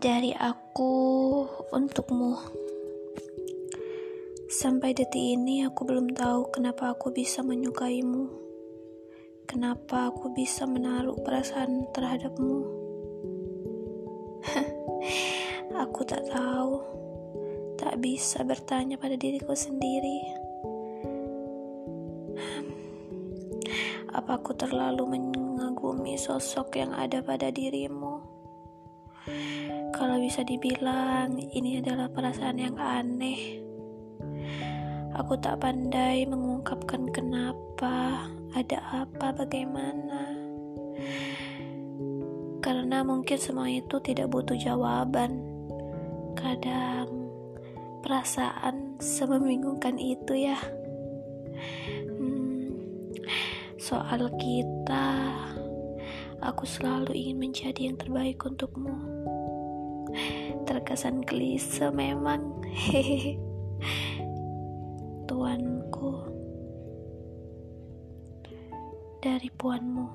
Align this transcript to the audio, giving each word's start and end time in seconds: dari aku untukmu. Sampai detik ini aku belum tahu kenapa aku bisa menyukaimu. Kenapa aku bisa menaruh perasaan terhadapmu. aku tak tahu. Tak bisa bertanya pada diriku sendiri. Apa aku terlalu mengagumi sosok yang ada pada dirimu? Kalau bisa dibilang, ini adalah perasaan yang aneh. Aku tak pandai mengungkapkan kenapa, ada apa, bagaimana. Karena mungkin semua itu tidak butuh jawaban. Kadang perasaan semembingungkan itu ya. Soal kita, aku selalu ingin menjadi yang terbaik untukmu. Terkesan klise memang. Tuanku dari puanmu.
dari 0.00 0.32
aku 0.32 0.92
untukmu. 1.76 2.32
Sampai 4.48 4.96
detik 4.96 5.20
ini 5.20 5.60
aku 5.68 5.84
belum 5.84 6.16
tahu 6.16 6.48
kenapa 6.56 6.96
aku 6.96 7.12
bisa 7.12 7.44
menyukaimu. 7.44 8.32
Kenapa 9.44 10.08
aku 10.08 10.32
bisa 10.32 10.64
menaruh 10.64 11.20
perasaan 11.20 11.84
terhadapmu. 11.92 12.64
aku 15.84 16.00
tak 16.08 16.24
tahu. 16.32 16.80
Tak 17.76 18.00
bisa 18.00 18.40
bertanya 18.40 18.96
pada 18.96 19.20
diriku 19.20 19.52
sendiri. 19.52 20.24
Apa 24.16 24.40
aku 24.40 24.56
terlalu 24.56 25.12
mengagumi 25.12 26.16
sosok 26.16 26.80
yang 26.80 26.96
ada 26.96 27.20
pada 27.20 27.52
dirimu? 27.52 28.40
Kalau 29.90 30.16
bisa 30.22 30.46
dibilang, 30.46 31.36
ini 31.36 31.82
adalah 31.82 32.08
perasaan 32.08 32.58
yang 32.58 32.76
aneh. 32.78 33.60
Aku 35.18 35.36
tak 35.42 35.60
pandai 35.60 36.24
mengungkapkan 36.24 37.10
kenapa, 37.10 38.26
ada 38.54 38.78
apa, 39.04 39.34
bagaimana. 39.34 40.22
Karena 42.62 43.02
mungkin 43.02 43.38
semua 43.40 43.68
itu 43.68 43.98
tidak 44.00 44.30
butuh 44.30 44.56
jawaban. 44.56 45.42
Kadang 46.38 47.10
perasaan 48.00 48.96
semembingungkan 49.02 49.98
itu 49.98 50.48
ya. 50.48 50.58
Soal 53.80 54.28
kita, 54.38 55.08
aku 56.38 56.62
selalu 56.62 57.10
ingin 57.16 57.38
menjadi 57.42 57.90
yang 57.90 57.98
terbaik 57.98 58.38
untukmu. 58.44 58.92
Terkesan 60.66 61.22
klise 61.26 61.90
memang. 61.90 62.62
Tuanku 65.28 66.12
dari 69.20 69.48
puanmu. 69.52 70.06